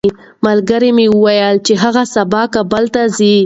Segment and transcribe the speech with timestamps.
[0.45, 3.35] ملګري مې وویل چې هغه سبا کابل ته ځي.